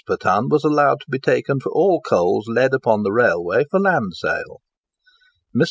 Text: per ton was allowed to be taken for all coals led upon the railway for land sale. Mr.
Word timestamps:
per 0.07 0.17
ton 0.17 0.47
was 0.49 0.63
allowed 0.63 0.99
to 0.99 1.11
be 1.11 1.19
taken 1.19 1.59
for 1.59 1.71
all 1.73 2.01
coals 2.01 2.47
led 2.47 2.73
upon 2.73 3.03
the 3.03 3.11
railway 3.11 3.63
for 3.69 3.79
land 3.79 4.13
sale. 4.15 4.59
Mr. 5.55 5.59